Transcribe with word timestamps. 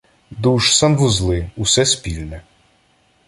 Душ, 0.31 0.71
санвузли– 0.75 1.51
усе 1.57 1.85
спільне 1.85 2.41